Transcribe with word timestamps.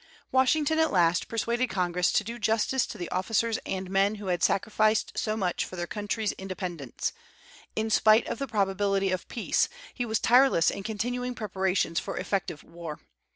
Washington 0.31 0.79
at 0.79 0.91
last 0.91 1.27
persuaded 1.27 1.67
Congress 1.69 2.11
to 2.13 2.23
do 2.23 2.39
justice 2.39 2.87
to 2.87 2.97
the 2.97 3.07
officers 3.09 3.59
and 3.67 3.87
men 3.87 4.15
who 4.15 4.29
had 4.29 4.41
sacrificed 4.41 5.11
so 5.15 5.37
much 5.37 5.63
for 5.63 5.75
their 5.75 5.85
country's 5.85 6.31
independence; 6.39 7.13
in 7.75 7.91
spite 7.91 8.25
of 8.25 8.39
the 8.39 8.47
probability 8.47 9.11
of 9.11 9.27
peace, 9.27 9.69
he 9.93 10.03
was 10.07 10.19
tireless 10.19 10.71
in 10.71 10.81
continuing 10.81 11.35
preparations 11.35 11.99
for 11.99 12.17
effective 12.17 12.63
war. 12.63 12.99